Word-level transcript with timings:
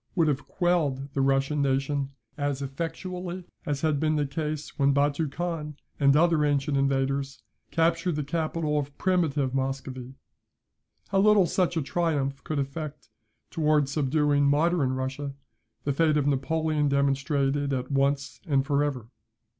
would 0.15 0.27
have 0.27 0.47
quelled 0.47 1.13
the 1.13 1.21
Russian 1.21 1.61
nation 1.61 2.09
as 2.35 2.63
effectually, 2.63 3.43
as 3.67 3.81
had 3.81 3.99
been 3.99 4.15
the 4.15 4.25
case 4.25 4.79
when 4.79 4.95
Batou 4.95 5.31
Khan, 5.31 5.75
and 5.99 6.15
other 6.17 6.43
ancient 6.43 6.75
invaders, 6.75 7.43
captured 7.69 8.15
the 8.15 8.23
capital 8.23 8.79
of 8.79 8.97
primitive 8.97 9.53
Muscovy. 9.53 10.15
How 11.09 11.19
little 11.19 11.45
such 11.45 11.77
a 11.77 11.83
triumph 11.83 12.43
could 12.43 12.57
effect 12.57 13.09
towards 13.51 13.91
subduing 13.91 14.45
modern 14.45 14.93
Russia, 14.93 15.35
the 15.83 15.93
fate 15.93 16.17
of 16.17 16.25
Napoleon 16.25 16.89
demonstrated 16.89 17.71
at 17.71 17.91
once 17.91 18.41
and 18.47 18.65
for 18.65 18.83
ever. 18.83 19.07